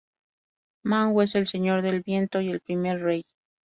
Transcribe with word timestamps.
Manwë 0.83 1.21
es 1.25 1.35
el 1.35 1.45
"Señor 1.45 1.83
del 1.83 2.01
Viento" 2.01 2.41
y 2.41 2.49
el 2.49 2.61
"Primer 2.61 2.99
Rey". 3.03 3.23